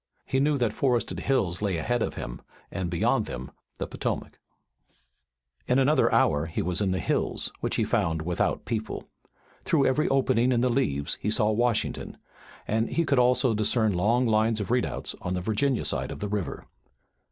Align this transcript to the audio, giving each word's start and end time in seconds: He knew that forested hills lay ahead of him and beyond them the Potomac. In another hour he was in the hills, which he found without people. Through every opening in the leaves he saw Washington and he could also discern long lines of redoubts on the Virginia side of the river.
He 0.25 0.39
knew 0.39 0.57
that 0.57 0.73
forested 0.73 1.19
hills 1.19 1.61
lay 1.61 1.77
ahead 1.77 2.01
of 2.01 2.15
him 2.15 2.41
and 2.71 2.89
beyond 2.89 3.27
them 3.27 3.51
the 3.77 3.85
Potomac. 3.85 4.39
In 5.67 5.77
another 5.77 6.11
hour 6.11 6.47
he 6.47 6.63
was 6.63 6.81
in 6.81 6.89
the 6.89 6.97
hills, 6.97 7.51
which 7.59 7.75
he 7.75 7.83
found 7.83 8.23
without 8.23 8.65
people. 8.65 9.07
Through 9.63 9.85
every 9.85 10.09
opening 10.09 10.51
in 10.51 10.61
the 10.61 10.71
leaves 10.71 11.19
he 11.21 11.29
saw 11.29 11.51
Washington 11.51 12.17
and 12.67 12.89
he 12.89 13.05
could 13.05 13.19
also 13.19 13.53
discern 13.53 13.93
long 13.93 14.25
lines 14.25 14.59
of 14.59 14.71
redoubts 14.71 15.13
on 15.21 15.35
the 15.35 15.39
Virginia 15.41 15.85
side 15.85 16.09
of 16.09 16.17
the 16.19 16.27
river. 16.29 16.65